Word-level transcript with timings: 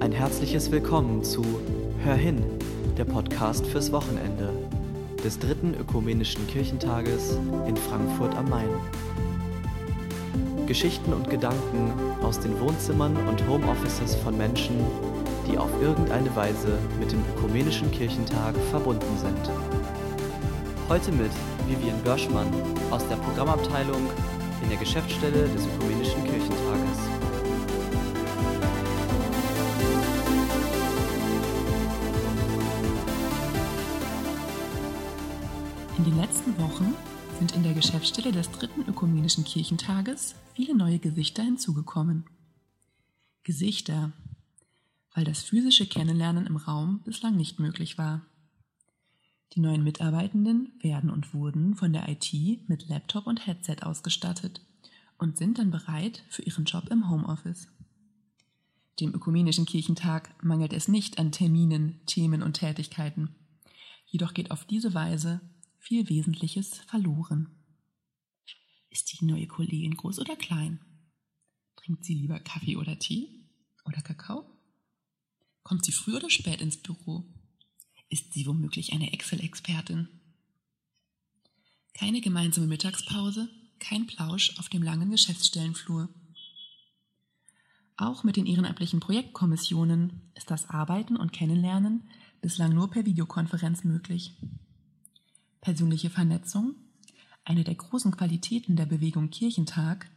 Ein 0.00 0.12
herzliches 0.12 0.70
Willkommen 0.70 1.22
zu 1.22 1.44
Hör 2.02 2.14
hin, 2.14 2.42
der 2.96 3.04
Podcast 3.04 3.66
fürs 3.66 3.92
Wochenende 3.92 4.50
des 5.22 5.38
dritten 5.38 5.74
ökumenischen 5.74 6.46
Kirchentages 6.46 7.38
in 7.68 7.76
Frankfurt 7.76 8.34
am 8.34 8.48
Main. 8.48 8.70
Geschichten 10.66 11.12
und 11.12 11.28
Gedanken 11.28 11.92
aus 12.22 12.40
den 12.40 12.58
Wohnzimmern 12.60 13.14
und 13.28 13.46
Homeoffices 13.46 14.14
von 14.14 14.38
Menschen, 14.38 14.76
die 15.46 15.58
auf 15.58 15.70
irgendeine 15.82 16.34
Weise 16.34 16.78
mit 16.98 17.12
dem 17.12 17.22
ökumenischen 17.36 17.90
Kirchentag 17.90 18.56
verbunden 18.70 19.18
sind. 19.18 19.50
Heute 20.88 21.12
mit 21.12 21.30
Vivian 21.68 22.02
Börschmann 22.02 22.48
aus 22.90 23.06
der 23.06 23.16
Programmabteilung 23.16 24.08
in 24.62 24.70
der 24.70 24.78
Geschäftsstelle 24.78 25.46
des 25.48 25.66
ökumenischen 25.66 26.24
Kirchentages. 26.24 26.69
In 36.00 36.06
den 36.06 36.16
letzten 36.16 36.56
Wochen 36.56 36.94
sind 37.38 37.54
in 37.54 37.62
der 37.62 37.74
Geschäftsstelle 37.74 38.32
des 38.32 38.50
dritten 38.50 38.88
ökumenischen 38.88 39.44
Kirchentages 39.44 40.34
viele 40.54 40.74
neue 40.74 40.98
Gesichter 40.98 41.42
hinzugekommen. 41.42 42.24
Gesichter, 43.42 44.10
weil 45.14 45.24
das 45.24 45.42
physische 45.42 45.86
Kennenlernen 45.86 46.46
im 46.46 46.56
Raum 46.56 47.02
bislang 47.04 47.36
nicht 47.36 47.60
möglich 47.60 47.98
war. 47.98 48.22
Die 49.52 49.60
neuen 49.60 49.84
Mitarbeitenden 49.84 50.72
werden 50.80 51.10
und 51.10 51.34
wurden 51.34 51.74
von 51.76 51.92
der 51.92 52.08
IT 52.08 52.32
mit 52.66 52.88
Laptop 52.88 53.26
und 53.26 53.46
Headset 53.46 53.82
ausgestattet 53.82 54.62
und 55.18 55.36
sind 55.36 55.58
dann 55.58 55.70
bereit 55.70 56.24
für 56.30 56.40
ihren 56.40 56.64
Job 56.64 56.88
im 56.90 57.10
Homeoffice. 57.10 57.68
Dem 59.00 59.14
ökumenischen 59.14 59.66
Kirchentag 59.66 60.42
mangelt 60.42 60.72
es 60.72 60.88
nicht 60.88 61.18
an 61.18 61.30
Terminen, 61.30 62.00
Themen 62.06 62.42
und 62.42 62.54
Tätigkeiten. 62.54 63.34
Jedoch 64.06 64.32
geht 64.32 64.50
auf 64.50 64.64
diese 64.64 64.94
Weise 64.94 65.42
viel 65.80 66.08
Wesentliches 66.08 66.78
verloren. 66.86 67.48
Ist 68.90 69.12
die 69.12 69.24
neue 69.24 69.46
Kollegin 69.46 69.96
groß 69.96 70.20
oder 70.20 70.36
klein? 70.36 70.80
Trinkt 71.76 72.04
sie 72.04 72.14
lieber 72.14 72.38
Kaffee 72.38 72.76
oder 72.76 72.98
Tee 72.98 73.28
oder 73.84 74.02
Kakao? 74.02 74.44
Kommt 75.62 75.84
sie 75.84 75.92
früh 75.92 76.14
oder 76.16 76.30
spät 76.30 76.60
ins 76.60 76.76
Büro? 76.76 77.24
Ist 78.08 78.32
sie 78.32 78.46
womöglich 78.46 78.92
eine 78.92 79.12
Excel-Expertin? 79.12 80.08
Keine 81.94 82.20
gemeinsame 82.20 82.66
Mittagspause, 82.66 83.48
kein 83.78 84.06
Plausch 84.06 84.58
auf 84.58 84.68
dem 84.68 84.82
langen 84.82 85.10
Geschäftsstellenflur. 85.10 86.08
Auch 87.96 88.24
mit 88.24 88.36
den 88.36 88.46
ehrenamtlichen 88.46 89.00
Projektkommissionen 89.00 90.32
ist 90.34 90.50
das 90.50 90.68
Arbeiten 90.68 91.16
und 91.16 91.32
Kennenlernen 91.32 92.08
bislang 92.40 92.74
nur 92.74 92.90
per 92.90 93.06
Videokonferenz 93.06 93.84
möglich. 93.84 94.34
Persönliche 95.60 96.08
Vernetzung, 96.08 96.74
eine 97.44 97.64
der 97.64 97.74
großen 97.74 98.12
Qualitäten 98.12 98.76
der 98.76 98.86
Bewegung 98.86 99.30
Kirchentag, 99.30 100.10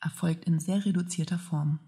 erfolgt 0.00 0.46
in 0.46 0.58
sehr 0.58 0.84
reduzierter 0.84 1.38
Form. 1.38 1.78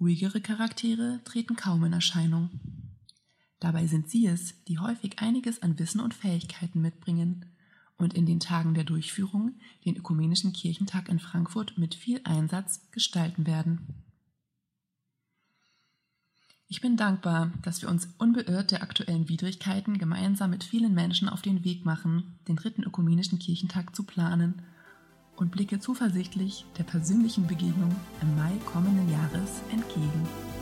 Ruhigere 0.00 0.40
Charaktere 0.40 1.20
treten 1.24 1.56
kaum 1.56 1.84
in 1.84 1.92
Erscheinung. 1.92 2.50
Dabei 3.60 3.86
sind 3.86 4.10
sie 4.10 4.26
es, 4.26 4.64
die 4.64 4.78
häufig 4.78 5.18
einiges 5.18 5.62
an 5.62 5.78
Wissen 5.78 6.00
und 6.00 6.14
Fähigkeiten 6.14 6.80
mitbringen 6.80 7.44
und 7.98 8.14
in 8.14 8.24
den 8.26 8.40
Tagen 8.40 8.74
der 8.74 8.84
Durchführung 8.84 9.60
den 9.84 9.96
Ökumenischen 9.96 10.52
Kirchentag 10.52 11.08
in 11.08 11.20
Frankfurt 11.20 11.76
mit 11.76 11.94
viel 11.94 12.20
Einsatz 12.24 12.90
gestalten 12.90 13.46
werden. 13.46 13.99
Ich 16.72 16.80
bin 16.80 16.96
dankbar, 16.96 17.50
dass 17.62 17.82
wir 17.82 17.88
uns 17.88 18.08
unbeirrt 18.18 18.70
der 18.70 18.82
aktuellen 18.84 19.28
Widrigkeiten 19.28 19.98
gemeinsam 19.98 20.50
mit 20.50 20.62
vielen 20.62 20.94
Menschen 20.94 21.28
auf 21.28 21.42
den 21.42 21.64
Weg 21.64 21.84
machen, 21.84 22.38
den 22.46 22.54
dritten 22.54 22.84
ökumenischen 22.84 23.40
Kirchentag 23.40 23.96
zu 23.96 24.04
planen 24.04 24.62
und 25.34 25.50
blicke 25.50 25.80
zuversichtlich 25.80 26.64
der 26.78 26.84
persönlichen 26.84 27.48
Begegnung 27.48 27.92
im 28.22 28.36
Mai 28.36 28.52
kommenden 28.66 29.10
Jahres 29.10 29.62
entgegen. 29.72 30.59